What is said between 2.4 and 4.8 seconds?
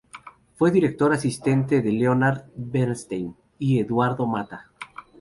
Bernstein y Eduardo Mata.